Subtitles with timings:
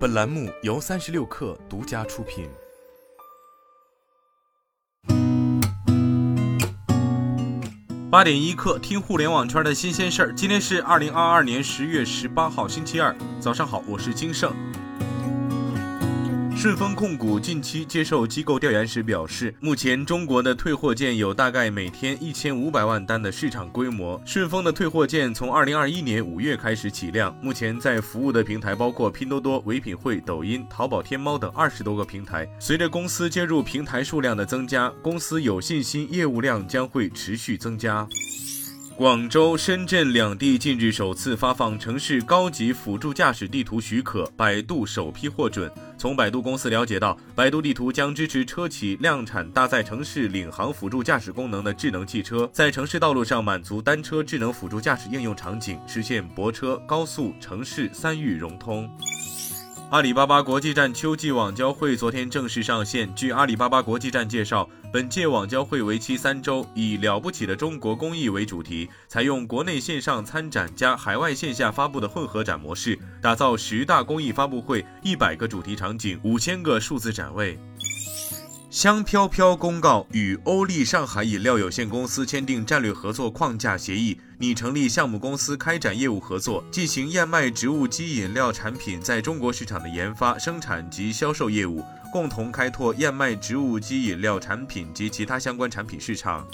[0.00, 2.48] 本栏目由三十六氪独家出品。
[8.10, 10.34] 八点一刻，听互联网圈的新鲜事儿。
[10.34, 14.50] 今天是二零二二年十月十八号，星期二，早上好，我是金盛。
[16.60, 24.20] 顺丰控股近期接受机构调研时表示，目前中国的退货件有大概每天一千五百万单的市场规模。
[24.26, 32.46] 顺丰的退货件从二零二一年五月开始起量，目前在服务的平台包括拼多多、唯品会、抖音、淘宝天猫等二十多个平台。
[32.58, 38.06] 随着公司接入平台数量的增加，公司有信心业务量将会持续增加。
[39.00, 45.72] 广州、深圳两地近日首次发放城市高级辅助驾驶地图许可，百度首批获准。
[45.96, 58.86] 从百度公司了解到，百度地图将支持车企量产搭载城市领航辅助驾驶功能的智能汽车，在城市道路上满足单车智能辅助驾驶应用场景，实现泊车、高速、城市三域融通。
[59.90, 63.12] 阿里巴巴国际站秋季网交会昨天正式上线。
[63.12, 77.58] 据阿里巴巴国际站介绍，本届网交会为期三周，以“了不起的中国工艺”为主题，采用国内线上参展加海外线下发布的混合展模式，打造十大工艺发布会、一百个主题场景、五千个数字展位。
[78.70, 91.82] 香飘飘公告与欧丽上海饮料有限公司签订战略合作框架协议，拟成立项目公司开展业务合作，进行燕麦植物基饮料产品在中国市场的研发、生产及销售业务，
[92.12, 96.46] 共同开拓燕麦植物基饮料产品及其他相关产品市场。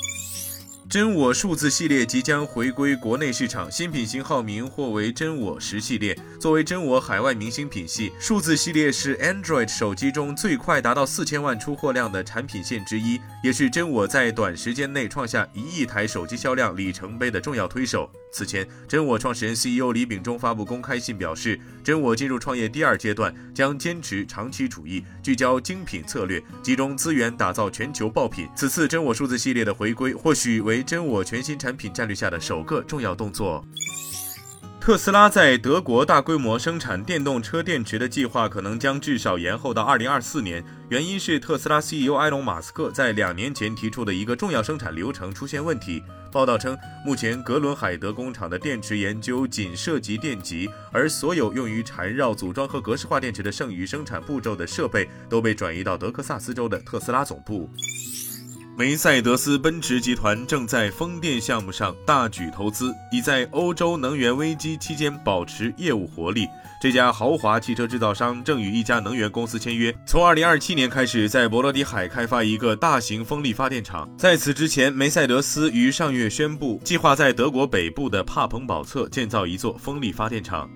[0.97, 6.19] 真我数字系列即将回归国内市场，新品型号名或为真我十系列。
[6.41, 18.11] 作为真我海外明星品系，数字系列是 Android 手机中最快达到四千万出货量的产品线之一，也是真我在短时间内创下一亿台手机销量里程碑的重要推手。
[18.33, 28.47] 此前，真我创始人 CEO 李秉忠发布公开信表示，真我进入创业第二阶段，将坚持长期主义，聚焦精品策略，集中资源打造全球爆品。
[28.57, 33.63] 此次真我数字系列的回归，或许为真我全新产品战略下的首个重要动作。
[34.79, 46.01] 特斯拉在德国大规模生产电动车电池的计划可能将至少延后到二零二四年，原因是特斯拉 CEO 埃隆·马斯克在两年前提出的一个重要生产流程出现问题。
[46.31, 57.69] 报道称，目前格伦海德工厂的电池研究仅涉及电极，而所有用于缠绕、组装和格式化电池的剩余生产步骤的设备都被转移到德克萨斯州的特斯拉总部。
[58.79, 66.47] 梅赛德斯奔驰集团正在风电项目上大举投资，以在欧洲能源危机期间保持业务活力。
[66.79, 74.07] 这家豪华汽车制造商正与一家能源公司签约，从2027年开始在波罗的海开发一个大型风力发电厂。
[74.19, 80.69] 在此之前，梅赛德斯于上月宣布，计划在德国北部的帕彭堡侧建造一座风力发电厂。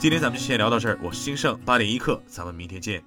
[0.00, 3.00] 今天咱们就先聊到这儿，我是金盛，八点一刻，咱们明天见。